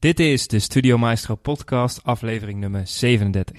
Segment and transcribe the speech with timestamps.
[0.00, 3.56] Dit is de Studio Maestro podcast, aflevering nummer 37.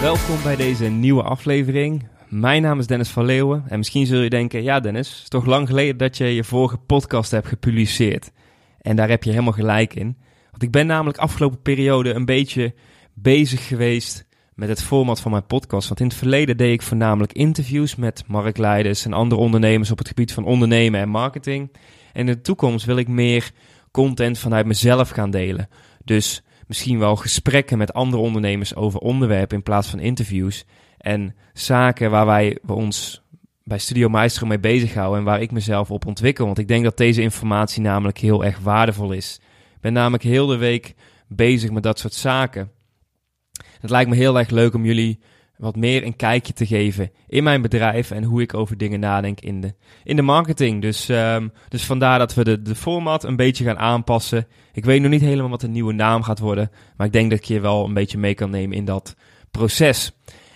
[0.00, 2.08] Welkom bij deze nieuwe aflevering.
[2.28, 5.28] Mijn naam is Dennis van Leeuwen en misschien zul je denken, ja Dennis, het is
[5.28, 8.30] toch lang geleden dat je je vorige podcast hebt gepubliceerd.
[8.80, 10.16] En daar heb je helemaal gelijk in.
[10.62, 12.74] Ik ben namelijk afgelopen periode een beetje
[13.14, 15.88] bezig geweest met het format van mijn podcast.
[15.88, 20.08] Want in het verleden deed ik voornamelijk interviews met marktleiders en andere ondernemers op het
[20.08, 21.70] gebied van ondernemen en marketing.
[22.12, 23.50] En in de toekomst wil ik meer
[23.90, 25.68] content vanuit mezelf gaan delen.
[26.04, 30.64] Dus misschien wel gesprekken met andere ondernemers over onderwerpen in plaats van interviews.
[30.98, 33.22] En zaken waar wij ons
[33.64, 36.46] bij Studio Maestro mee bezighouden en waar ik mezelf op ontwikkel.
[36.46, 39.40] Want ik denk dat deze informatie namelijk heel erg waardevol is.
[39.80, 40.94] Ben namelijk heel de week
[41.28, 42.70] bezig met dat soort zaken.
[43.80, 45.20] Het lijkt me heel erg leuk om jullie
[45.56, 49.40] wat meer een kijkje te geven in mijn bedrijf en hoe ik over dingen nadenk
[49.40, 50.82] in de, in de marketing.
[50.82, 54.46] Dus, um, dus vandaar dat we de, de format een beetje gaan aanpassen.
[54.72, 57.38] Ik weet nog niet helemaal wat de nieuwe naam gaat worden, maar ik denk dat
[57.38, 59.16] ik je wel een beetje mee kan nemen in dat
[59.50, 60.12] proces.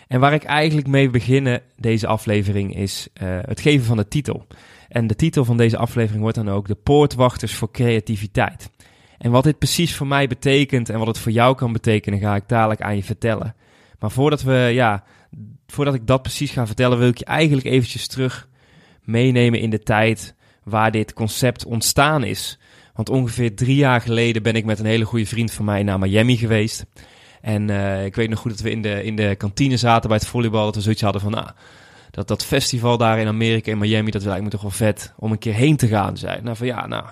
[0.08, 4.46] En waar ik eigenlijk mee beginnen deze aflevering is uh, het geven van de titel.
[4.88, 8.70] En de titel van deze aflevering wordt dan ook de Poortwachters voor Creativiteit.
[9.24, 12.34] En wat dit precies voor mij betekent en wat het voor jou kan betekenen, ga
[12.34, 13.54] ik dadelijk aan je vertellen.
[13.98, 15.04] Maar voordat we, ja,
[15.66, 18.48] voordat ik dat precies ga vertellen, wil ik je eigenlijk eventjes terug
[19.02, 22.58] meenemen in de tijd waar dit concept ontstaan is.
[22.94, 25.98] Want ongeveer drie jaar geleden ben ik met een hele goede vriend van mij naar
[25.98, 26.86] Miami geweest.
[27.40, 30.18] En uh, ik weet nog goed dat we in de, in de kantine zaten bij
[30.18, 30.64] het volleybal.
[30.64, 31.48] Dat we zoiets hadden van, nou,
[32.10, 35.32] dat, dat festival daar in Amerika, in Miami, dat lijkt me toch wel vet om
[35.32, 36.16] een keer heen te gaan.
[36.16, 37.04] Zei nou van ja, nou,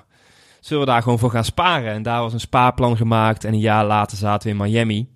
[0.63, 1.93] zullen we daar gewoon voor gaan sparen?
[1.93, 5.09] En daar was een spaarplan gemaakt en een jaar later zaten we in Miami.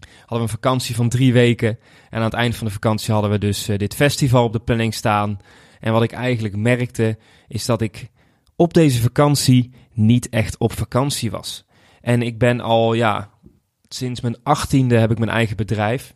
[0.00, 1.78] Hadden we een vakantie van drie weken.
[2.10, 4.60] En aan het eind van de vakantie hadden we dus uh, dit festival op de
[4.60, 5.38] planning staan.
[5.80, 8.10] En wat ik eigenlijk merkte, is dat ik
[8.56, 11.64] op deze vakantie niet echt op vakantie was.
[12.00, 13.30] En ik ben al, ja,
[13.88, 16.14] sinds mijn achttiende heb ik mijn eigen bedrijf.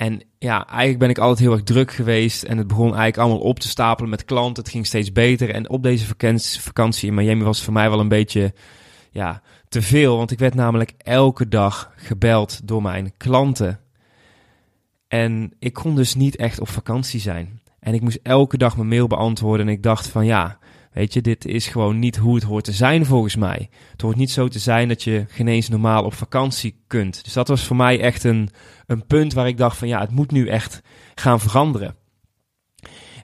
[0.00, 2.42] En ja, eigenlijk ben ik altijd heel erg druk geweest.
[2.42, 4.62] En het begon eigenlijk allemaal op te stapelen met klanten.
[4.62, 5.50] Het ging steeds beter.
[5.50, 6.06] En op deze
[6.60, 8.54] vakantie in Miami was het voor mij wel een beetje
[9.10, 10.16] ja, te veel.
[10.16, 13.80] Want ik werd namelijk elke dag gebeld door mijn klanten.
[15.08, 17.60] En ik kon dus niet echt op vakantie zijn.
[17.80, 19.66] En ik moest elke dag mijn mail beantwoorden.
[19.66, 20.58] En ik dacht van ja,
[20.92, 23.68] Weet je, dit is gewoon niet hoe het hoort te zijn volgens mij.
[23.90, 27.24] Het hoort niet zo te zijn dat je geen eens normaal op vakantie kunt.
[27.24, 28.48] Dus dat was voor mij echt een,
[28.86, 30.82] een punt waar ik dacht van ja, het moet nu echt
[31.14, 31.96] gaan veranderen.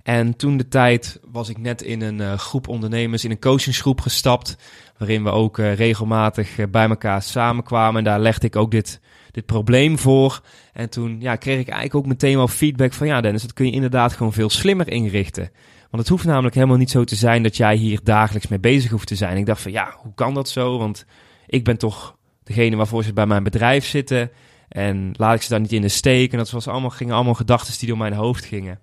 [0.02, 4.00] En toen de tijd was ik net in een uh, groep ondernemers, in een coachingsgroep
[4.00, 4.56] gestapt,
[4.98, 7.98] waarin we ook uh, regelmatig uh, bij elkaar samenkwamen.
[7.98, 9.00] En daar legde ik ook dit,
[9.30, 10.40] dit probleem voor.
[10.72, 13.66] En toen ja, kreeg ik eigenlijk ook meteen wel feedback van ja Dennis, dat kun
[13.66, 15.50] je inderdaad gewoon veel slimmer inrichten.
[15.90, 18.90] Want het hoeft namelijk helemaal niet zo te zijn dat jij hier dagelijks mee bezig
[18.90, 19.36] hoeft te zijn.
[19.36, 20.78] Ik dacht van ja, hoe kan dat zo?
[20.78, 21.06] Want
[21.46, 24.30] ik ben toch degene waarvoor ze bij mijn bedrijf zitten.
[24.68, 26.32] En laat ik ze daar niet in de steek.
[26.32, 28.80] En dat was allemaal, gingen allemaal gedachten die door mijn hoofd gingen.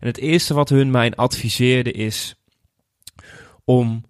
[0.00, 2.34] En het eerste wat hun mij adviseerde is
[3.64, 4.04] om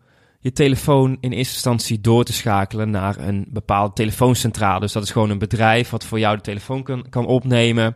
[0.45, 4.81] je telefoon in eerste instantie door te schakelen naar een bepaalde telefooncentrale.
[4.81, 7.95] Dus dat is gewoon een bedrijf wat voor jou de telefoon kan, kan opnemen.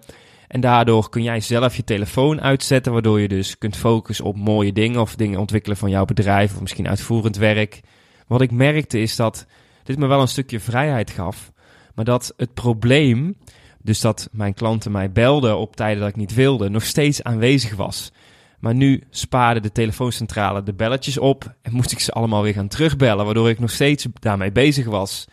[0.49, 4.73] En daardoor kun jij zelf je telefoon uitzetten, waardoor je dus kunt focussen op mooie
[4.73, 7.81] dingen of dingen ontwikkelen van jouw bedrijf of misschien uitvoerend werk.
[8.27, 9.47] Wat ik merkte is dat
[9.83, 11.53] dit me wel een stukje vrijheid gaf,
[11.95, 13.37] maar dat het probleem,
[13.83, 17.77] dus dat mijn klanten mij belden op tijden dat ik niet wilde, nog steeds aanwezig
[17.77, 18.13] was.
[18.59, 22.69] Maar nu spaarde de telefooncentrale de belletjes op en moest ik ze allemaal weer gaan
[22.69, 25.25] terugbellen, waardoor ik nog steeds daarmee bezig was.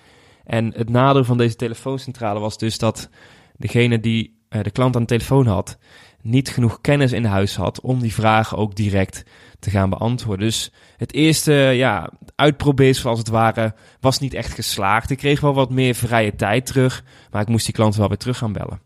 [0.44, 3.09] En het nadeel van deze telefooncentrale was dus dat
[3.58, 5.78] degene die uh, de klant aan de telefoon had,
[6.22, 9.24] niet genoeg kennis in huis had om die vragen ook direct
[9.60, 10.46] te gaan beantwoorden.
[10.46, 15.10] Dus het eerste ja, uitprobeersel als het ware was niet echt geslaagd.
[15.10, 18.18] Ik kreeg wel wat meer vrije tijd terug, maar ik moest die klant wel weer
[18.18, 18.82] terug gaan bellen.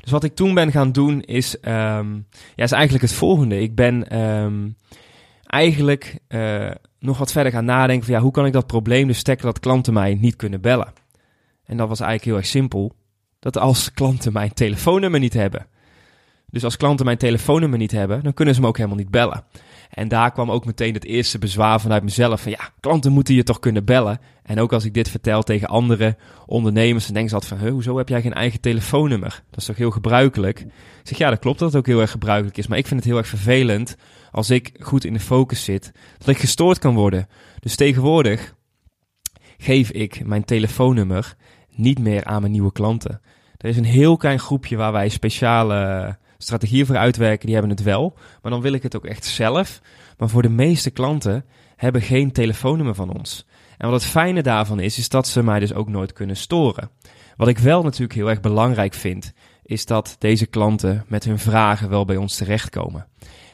[0.00, 3.60] Dus wat ik toen ben gaan doen is, um, ja, is eigenlijk het volgende.
[3.60, 4.76] Ik ben um,
[5.46, 9.22] eigenlijk uh, nog wat verder gaan nadenken van ja, hoe kan ik dat probleem dus
[9.22, 10.92] tackelen dat klanten mij niet kunnen bellen.
[11.64, 12.94] En dat was eigenlijk heel erg simpel
[13.38, 15.66] dat als klanten mijn telefoonnummer niet hebben.
[16.50, 19.44] Dus als klanten mijn telefoonnummer niet hebben, dan kunnen ze me ook helemaal niet bellen.
[19.90, 23.42] En daar kwam ook meteen het eerste bezwaar vanuit mezelf van ja, klanten moeten je
[23.42, 24.20] toch kunnen bellen.
[24.42, 27.96] En ook als ik dit vertel tegen andere ondernemers, dan denken ze altijd van, hoezo
[27.96, 29.42] heb jij geen eigen telefoonnummer?
[29.50, 30.60] Dat is toch heel gebruikelijk?
[30.60, 30.68] Ik
[31.02, 33.08] zeg ja, dat klopt dat het ook heel erg gebruikelijk is, maar ik vind het
[33.08, 33.96] heel erg vervelend
[34.30, 37.28] als ik goed in de focus zit, dat ik gestoord kan worden.
[37.60, 38.54] Dus tegenwoordig
[39.58, 41.36] geef ik mijn telefoonnummer
[41.78, 43.20] niet meer aan mijn nieuwe klanten.
[43.56, 47.82] Er is een heel klein groepje waar wij speciale strategieën voor uitwerken, die hebben het
[47.82, 48.14] wel.
[48.42, 49.80] Maar dan wil ik het ook echt zelf.
[50.18, 51.44] Maar voor de meeste klanten
[51.76, 53.46] hebben geen telefoonnummer van ons.
[53.78, 56.90] En wat het fijne daarvan is, is dat ze mij dus ook nooit kunnen storen.
[57.36, 59.32] Wat ik wel natuurlijk heel erg belangrijk vind,
[59.62, 63.06] is dat deze klanten met hun vragen wel bij ons terechtkomen.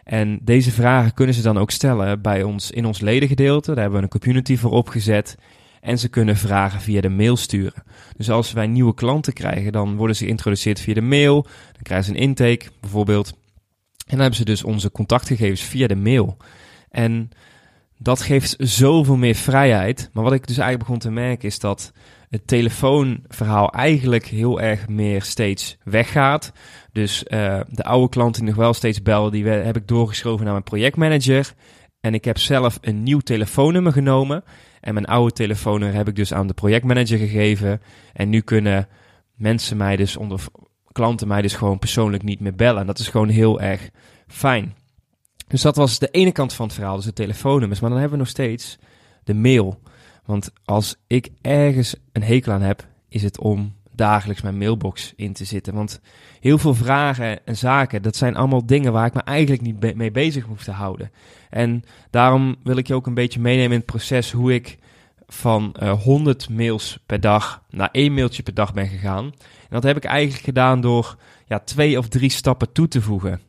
[0.05, 3.67] En deze vragen kunnen ze dan ook stellen bij ons in ons ledengedeelte.
[3.73, 5.37] Daar hebben we een community voor opgezet.
[5.85, 7.83] En ze kunnen vragen via de mail sturen.
[8.17, 11.43] Dus als wij nieuwe klanten krijgen, dan worden ze geïntroduceerd via de mail.
[11.73, 13.29] Dan krijgen ze een intake bijvoorbeeld.
[13.29, 13.37] En
[14.07, 16.37] dan hebben ze dus onze contactgegevens via de mail.
[16.91, 17.31] En
[17.99, 20.11] dat geeft zoveel meer vrijheid.
[20.13, 21.93] Maar wat ik dus eigenlijk begon te merken is dat
[22.29, 26.53] het telefoonverhaal eigenlijk heel erg meer steeds weggaat.
[26.93, 30.53] Dus uh, de oude klanten die nog wel steeds bellen, die heb ik doorgeschoven naar
[30.53, 31.55] mijn projectmanager.
[32.05, 34.45] En ik heb zelf een nieuw telefoonnummer genomen.
[34.81, 37.81] En mijn oude telefoonnummer heb ik dus aan de projectmanager gegeven.
[38.13, 38.89] En nu kunnen
[39.35, 40.41] mensen mij dus onder
[40.93, 42.81] klanten mij dus gewoon persoonlijk niet meer bellen.
[42.81, 43.91] En dat is gewoon heel erg
[44.27, 44.75] fijn.
[45.49, 47.81] Dus dat was de ene kant van het verhaal, dus de telefoonnummers.
[47.81, 48.79] Maar dan hebben we nog steeds
[49.25, 49.81] de mail.
[50.25, 55.33] Want als ik ergens een hekel aan heb, is het om dagelijks mijn mailbox in
[55.33, 55.75] te zitten.
[55.75, 56.01] Want
[56.41, 60.11] heel veel vragen en zaken, dat zijn allemaal dingen waar ik me eigenlijk niet mee
[60.11, 61.11] bezig hoef te houden.
[61.51, 64.79] En daarom wil ik je ook een beetje meenemen in het proces hoe ik
[65.27, 69.25] van uh, eh, 100 mails per dag naar één mailtje per dag ben gegaan.
[69.25, 71.17] En dat heb ik eigenlijk gedaan door
[71.47, 73.41] ja, twee of drie stappen toe te voegen.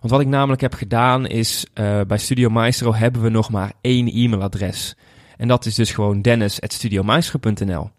[0.00, 3.72] Want wat ik namelijk heb gedaan is, uh, bij Studio Maestro hebben we nog maar
[3.80, 4.96] één e-mailadres.
[5.36, 7.90] En dat is dus gewoon dennis.studiomaestro.nl.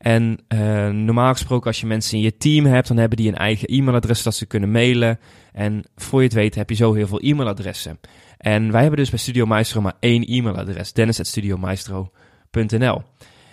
[0.00, 3.36] En uh, normaal gesproken, als je mensen in je team hebt, dan hebben die een
[3.36, 5.18] eigen e-mailadres dat ze kunnen mailen.
[5.52, 8.00] En voor je het weet heb je zo heel veel e-mailadressen.
[8.38, 13.02] En wij hebben dus bij Studio Maestro maar één e-mailadres, dennis.studiomaestro.nl.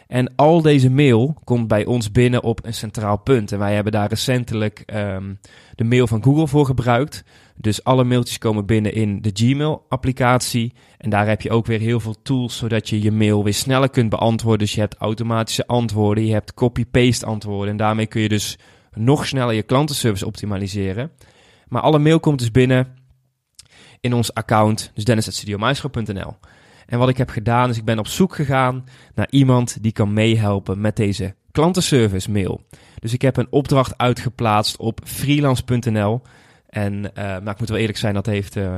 [0.07, 3.51] En al deze mail komt bij ons binnen op een centraal punt.
[3.51, 5.39] En wij hebben daar recentelijk um,
[5.75, 7.23] de mail van Google voor gebruikt.
[7.57, 10.74] Dus alle mailtjes komen binnen in de Gmail-applicatie.
[10.98, 13.89] En daar heb je ook weer heel veel tools, zodat je je mail weer sneller
[13.89, 14.59] kunt beantwoorden.
[14.59, 17.69] Dus je hebt automatische antwoorden, je hebt copy-paste antwoorden.
[17.69, 18.57] En daarmee kun je dus
[18.94, 21.12] nog sneller je klantenservice optimaliseren.
[21.68, 22.88] Maar alle mail komt dus binnen
[24.00, 26.36] in ons account, dus dennis.studiomaestro.nl.
[26.86, 28.83] En wat ik heb gedaan is ik ben op zoek gegaan
[29.15, 32.62] naar iemand die kan meehelpen met deze klantenservice mail.
[33.00, 36.21] Dus ik heb een opdracht uitgeplaatst op freelance.nl.
[36.68, 38.75] En uh, maar ik moet wel eerlijk zijn, dat heeft uh,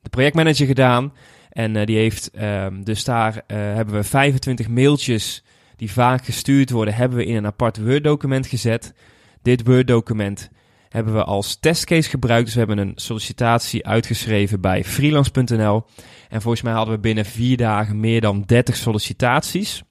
[0.00, 1.12] de projectmanager gedaan.
[1.50, 5.44] En uh, die heeft, ehm, dus daar hebben we 25 mailtjes
[5.76, 8.94] die vaak gestuurd worden, hebben we in een apart Word-document gezet.
[9.42, 10.50] Dit Word-document
[10.90, 12.44] hebben we als testcase gebruikt.
[12.44, 15.84] Dus we hebben een sollicitatie uitgeschreven bij freelance.nl.
[16.28, 19.82] En volgens mij hadden we binnen vier dagen meer dan 30 sollicitaties.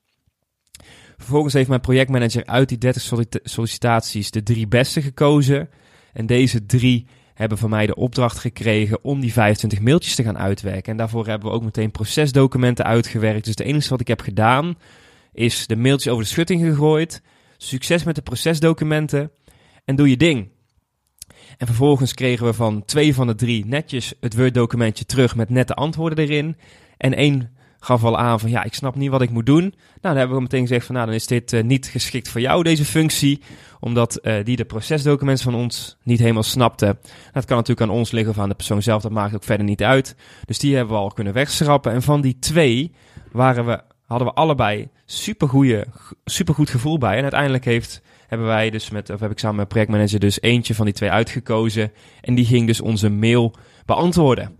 [1.18, 3.02] Vervolgens heeft mijn projectmanager uit die 30
[3.44, 5.70] sollicitaties de drie beste gekozen.
[6.14, 7.08] En deze drie
[7.40, 10.92] hebben van mij de opdracht gekregen om die 25 mailtjes te gaan uitwerken.
[10.92, 13.46] En daarvoor hebben we ook meteen procesdocumenten uitgewerkt.
[13.46, 14.78] Dus het enige wat ik heb gedaan
[15.34, 17.22] is de mailtjes over de schutting gegooid.
[17.58, 19.32] Succes met de procesdocumenten
[19.86, 20.50] en doe je ding.
[21.58, 25.74] En vervolgens kregen we van twee van de drie netjes het Word-documentje terug met nette
[25.74, 26.58] antwoorden erin.
[26.98, 29.62] En één gaf al aan van ja, ik snap niet wat ik moet doen.
[29.62, 32.42] Nou, dan hebben we meteen gezegd van nou, dan is dit uh, niet geschikt voor
[32.42, 33.42] jou, deze functie.
[33.80, 36.98] Omdat uh, die de procesdocumenten van ons niet helemaal snapte.
[37.34, 39.66] Dat kan natuurlijk aan ons liggen of aan de persoon zelf, dat maakt ook verder
[39.66, 40.16] niet uit.
[40.46, 41.92] Dus die hebben we al kunnen wegschrappen.
[41.92, 42.92] En van die twee
[43.32, 45.86] waren we, hadden we allebei super,
[46.26, 47.16] super goed gevoel bij.
[47.16, 50.76] En uiteindelijk heeft hebben wij dus met, of heb ik samen met projectmanager dus eentje
[50.76, 51.92] van die twee uitgekozen.
[52.22, 53.56] En die ging dus onze mail
[53.86, 54.59] beantwoorden.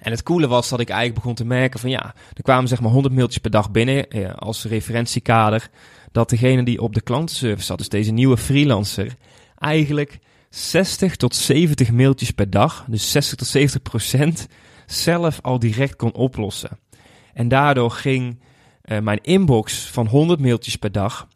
[0.00, 2.80] En het coole was dat ik eigenlijk begon te merken van ja, er kwamen zeg
[2.80, 5.70] maar 100 mailtjes per dag binnen ja, als referentiekader.
[6.12, 9.14] Dat degene die op de klantenservice zat, dus deze nieuwe freelancer,
[9.58, 10.18] eigenlijk
[10.50, 14.46] 60 tot 70 mailtjes per dag, dus 60 tot 70 procent,
[14.86, 16.78] zelf al direct kon oplossen.
[17.34, 18.40] En daardoor ging
[18.84, 21.28] uh, mijn inbox van 100 mailtjes per dag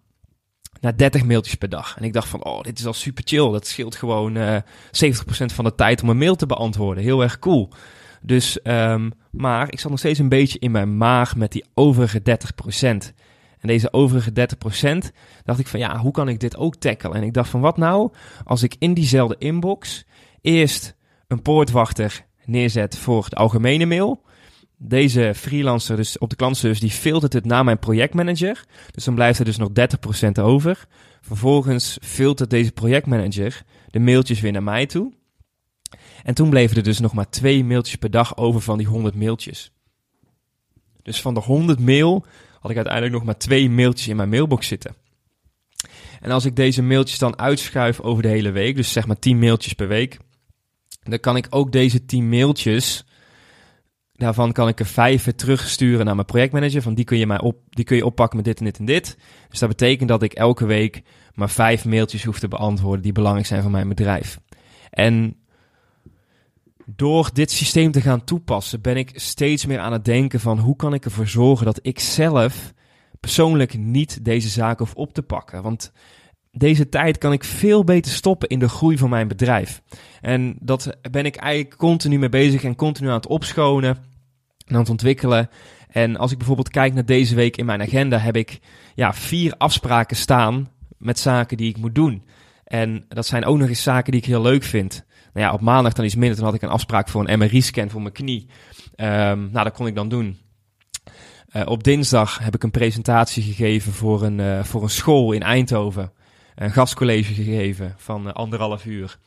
[0.81, 1.97] naar 30 mailtjes per dag.
[1.97, 3.51] En ik dacht van, oh, dit is al super chill.
[3.51, 4.63] Dat scheelt gewoon uh, eh,
[5.05, 7.05] 70% van de tijd om een mail te beantwoorden.
[7.05, 7.71] Heel erg cool.
[8.27, 12.23] Dus, um, maar ik zat nog steeds een beetje in mijn maag met die overige
[12.23, 13.13] 30%.
[13.59, 15.13] En deze overige 30%
[15.45, 17.17] dacht ik van, ja, hoe kan ik dit ook tackelen?
[17.17, 18.13] En ik dacht van, wat nou
[18.45, 20.05] als ik in diezelfde inbox
[20.41, 24.23] eerst een poortwachter neerzet voor de algemene mail
[24.79, 28.65] deze freelancer, dus op de klantservice, die filtert het naar mijn projectmanager.
[28.91, 29.69] Dus dan blijft er dus nog
[30.39, 30.87] 30% over.
[31.21, 35.13] Vervolgens filtert deze projectmanager de mailtjes weer naar mij toe.
[36.23, 39.15] En toen bleven er dus nog maar twee mailtjes per dag over van die 100
[39.15, 39.73] mailtjes.
[41.03, 42.25] Dus van de 100 mail
[42.61, 44.95] had ik uiteindelijk nog maar twee mailtjes in mijn mailbox zitten.
[46.21, 49.39] En als ik deze mailtjes dan uitschuif over de hele week, dus zeg maar 10
[49.39, 50.19] mailtjes per week,
[51.03, 53.05] dan kan ik ook deze 10 mailtjes,
[54.13, 56.83] daarvan kan ik er vijf terugsturen naar mijn projectmanager.
[56.83, 58.85] Van die kun je mij op, die kun je oppakken met dit en dit en
[58.85, 59.17] dit.
[59.49, 61.03] Dus dat betekent dat ik elke week
[61.35, 64.39] maar vijf mailtjes hoef te beantwoorden die belangrijk zijn voor mijn bedrijf.
[64.91, 65.37] En
[66.87, 70.77] door dit systeem te gaan toepassen, ben ik steeds meer aan het denken van hoe
[70.77, 72.73] kan ik ervoor zorgen dat ik zelf
[73.21, 75.63] persoonlijk niet deze zaak hoef op te pakken.
[75.63, 75.93] Want
[76.51, 79.83] deze tijd kan ik veel beter stoppen in de groei van mijn bedrijf.
[80.21, 83.97] En dat ben ik eigenlijk continu mee bezig en continu aan het opschonen
[84.67, 85.49] en aan het ontwikkelen.
[85.89, 88.59] En als ik bijvoorbeeld kijk naar deze week in mijn agenda, heb ik
[88.95, 92.23] ja, vier afspraken staan met zaken die ik moet doen.
[92.65, 95.05] En dat zijn ook nog eens zaken die ik heel leuk vind.
[95.35, 96.37] Nou ja, op maandag dan iets minder.
[96.37, 98.47] Toen had ik een afspraak voor een MRI-scan voor mijn knie.
[98.97, 100.39] Um, nou, dat kon ik dan doen.
[101.57, 105.43] Uh, op dinsdag heb ik een presentatie gegeven voor een, uh, voor een school in
[105.43, 106.13] Eindhoven.
[106.55, 109.19] Een gastcollege gegeven van uh, anderhalf uur.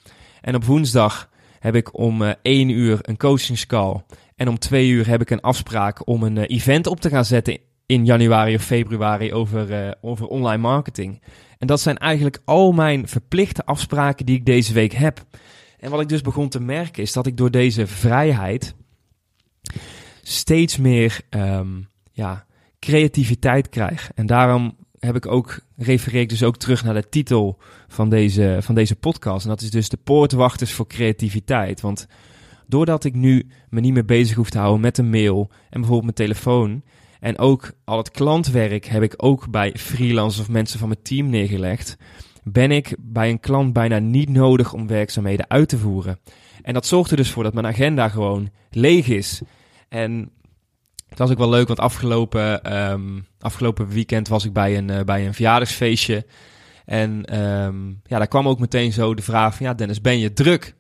[0.41, 4.03] En op woensdag heb ik om één uur een coachingscall.
[4.35, 7.59] En om twee uur heb ik een afspraak om een event op te gaan zetten
[7.85, 11.21] in januari of februari over, over online marketing.
[11.57, 15.25] En dat zijn eigenlijk al mijn verplichte afspraken die ik deze week heb.
[15.77, 18.75] En wat ik dus begon te merken is dat ik door deze vrijheid
[20.21, 22.45] steeds meer um, ja,
[22.79, 24.11] creativiteit krijg.
[24.15, 28.57] En daarom heb ik ook, refereer ik dus ook terug naar de titel van deze,
[28.61, 29.43] van deze podcast.
[29.43, 31.81] En dat is dus de poortwachters voor creativiteit.
[31.81, 32.07] Want
[32.67, 36.17] doordat ik nu me niet meer bezig hoef te houden met een mail en bijvoorbeeld
[36.17, 36.83] mijn telefoon.
[37.19, 41.29] En ook al het klantwerk heb ik ook bij freelancers of mensen van mijn team
[41.29, 41.97] neergelegd
[42.51, 46.19] ben ik bij een klant bijna niet nodig om werkzaamheden uit te voeren.
[46.61, 49.41] En dat zorgt er dus voor dat mijn agenda gewoon leeg is.
[49.89, 50.31] En
[51.07, 54.99] het was ook wel leuk, want afgelopen, um, afgelopen weekend was ik bij een, uh,
[55.01, 56.25] bij een verjaardagsfeestje.
[56.85, 60.33] En um, ja, daar kwam ook meteen zo de vraag van, ja Dennis, ben je
[60.33, 60.75] druk?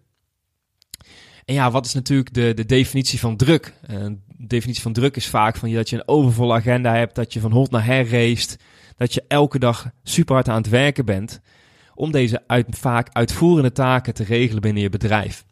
[1.45, 3.73] En ja, wat is natuurlijk de, de definitie van druk?
[3.89, 3.97] Uh,
[4.27, 7.39] de definitie van druk is vaak van dat je een overvolle agenda hebt, dat je
[7.39, 8.57] van hot naar her race,
[8.97, 11.41] dat je elke dag super hard aan het werken bent
[11.97, 15.45] om deze uit, vaak uitvoerende taken te regelen binnen je bedrijf.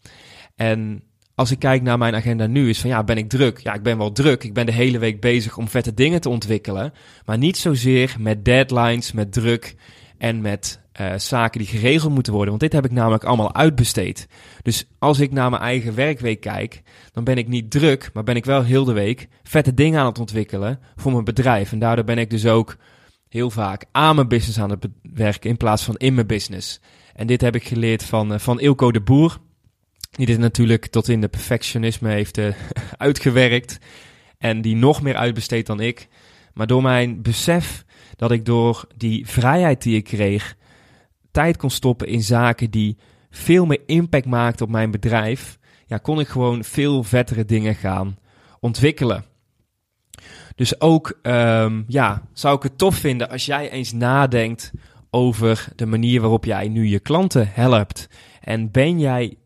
[0.55, 1.03] En
[1.35, 3.59] als ik kijk naar mijn agenda nu, is van ja, ben ik druk?
[3.59, 4.43] Ja, ik ben wel druk.
[4.43, 6.93] Ik ben de hele week bezig om vette dingen te ontwikkelen.
[7.25, 9.75] Maar niet zozeer met deadlines, met druk
[10.17, 12.49] en met uh, zaken die geregeld moeten worden.
[12.49, 14.27] Want dit heb ik namelijk allemaal uitbesteed.
[14.61, 18.35] Dus als ik naar mijn eigen werkweek kijk, dan ben ik niet druk, maar ben
[18.35, 21.71] ik wel heel de week vette dingen aan het ontwikkelen voor mijn bedrijf.
[21.71, 22.77] En daardoor ben ik dus ook
[23.29, 26.79] heel vaak aan mijn business aan het werken in plaats van in mijn business.
[27.13, 29.37] En dit heb ik geleerd van, uh, van Ilko de Boer.
[30.11, 32.55] Die dit natuurlijk tot in de perfectionisme heeft uh,
[32.97, 33.79] uitgewerkt.
[34.37, 36.07] En die nog meer uitbesteedt dan ik.
[36.53, 40.55] Maar door mijn besef dat ik door die vrijheid die ik kreeg,
[41.31, 42.97] tijd kon stoppen in zaken die
[43.29, 48.17] veel meer impact maakten op mijn bedrijf, ja, kon ik gewoon veel vettere dingen gaan
[48.59, 49.25] ontwikkelen.
[50.55, 54.71] Dus ook, um, ja, zou ik het tof vinden als jij eens nadenkt
[55.09, 58.09] over de manier waarop jij nu je klanten helpt.
[58.41, 59.37] En ben jij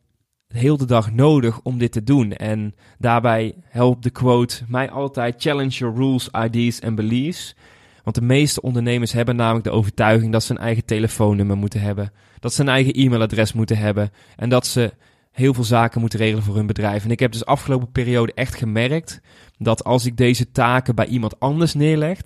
[0.47, 2.33] heel de dag nodig om dit te doen?
[2.33, 7.55] En daarbij helpt de quote mij altijd: challenge your rules, ideas and beliefs.
[8.03, 12.11] Want de meeste ondernemers hebben namelijk de overtuiging dat ze een eigen telefoonnummer moeten hebben,
[12.39, 14.93] dat ze een eigen e-mailadres moeten hebben en dat ze
[15.39, 17.03] heel veel zaken moeten regelen voor hun bedrijf.
[17.03, 19.21] En ik heb dus afgelopen periode echt gemerkt
[19.57, 22.21] dat als ik deze taken bij iemand anders neerleg,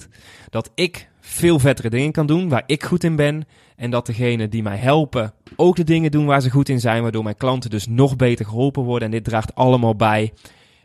[0.49, 3.45] dat ik veel vettere dingen kan doen waar ik goed in ben.
[3.75, 7.01] En dat degenen die mij helpen ook de dingen doen waar ze goed in zijn,
[7.01, 9.07] waardoor mijn klanten dus nog beter geholpen worden.
[9.07, 10.33] En dit draagt allemaal bij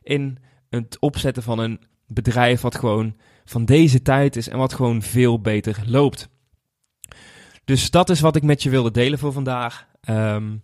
[0.02, 0.38] in
[0.70, 5.40] het opzetten van een bedrijf wat gewoon van deze tijd is en wat gewoon veel
[5.40, 6.28] beter loopt.
[7.64, 9.86] Dus dat is wat ik met je wilde delen voor vandaag.
[10.08, 10.62] Um,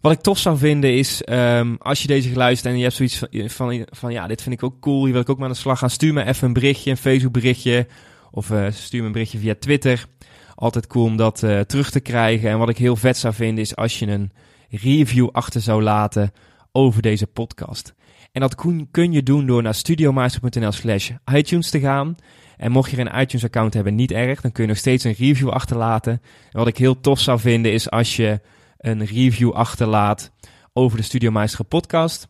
[0.00, 3.18] wat ik tof zou vinden is, um, als je deze geluisterd en je hebt zoiets
[3.18, 5.52] van, van, van, ja, dit vind ik ook cool, hier wil ik ook maar aan
[5.52, 7.86] de slag gaan, stuur me even een berichtje, een Facebook berichtje,
[8.30, 10.06] of uh, stuur me een berichtje via Twitter.
[10.54, 12.50] Altijd cool om dat uh, terug te krijgen.
[12.50, 14.32] En wat ik heel vet zou vinden is als je een
[14.70, 16.32] review achter zou laten
[16.72, 17.94] over deze podcast.
[18.32, 18.54] En dat
[18.90, 22.16] kun, je doen door naar studiomeister.nl slash iTunes te gaan.
[22.56, 25.14] En mocht je een iTunes account hebben, niet erg, dan kun je nog steeds een
[25.18, 26.12] review achterlaten.
[26.12, 28.40] En wat ik heel tof zou vinden is als je
[28.80, 30.32] een review achterlaat
[30.72, 32.28] over de Studio Meister podcast.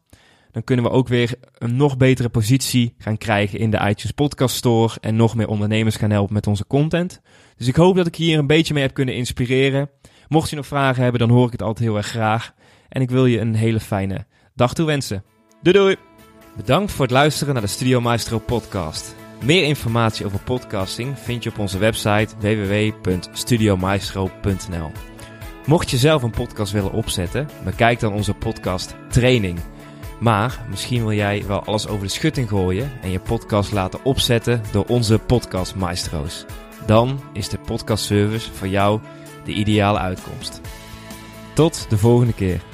[0.50, 4.56] Dan kunnen we ook weer een nog betere positie gaan krijgen in de iTunes Podcast
[4.56, 7.20] Store en nog meer ondernemers gaan helpen met onze content.
[7.56, 9.90] Dus ik hoop dat ik hier een beetje mee heb kunnen inspireren.
[10.28, 12.54] Mocht je nog vragen hebben, dan hoor ik het altijd heel erg graag.
[12.88, 15.24] En ik wil je een hele fijne dag toewensen.
[15.62, 15.96] Doei doei!
[16.56, 19.14] Bedankt voor het luisteren naar de Studio Maestro podcast.
[19.44, 24.90] Meer informatie over podcasting vind je op onze website www.studiomaestro.nl.
[25.66, 29.58] Mocht je zelf een podcast willen opzetten, bekijk dan onze podcast Training.
[30.20, 34.62] Maar misschien wil jij wel alles over de schutting gooien en je podcast laten opzetten
[34.72, 36.44] door onze podcastmaestro's.
[36.86, 39.00] Dan is de podcastservice voor jou
[39.44, 40.60] de ideale uitkomst.
[41.54, 42.69] Tot de volgende keer.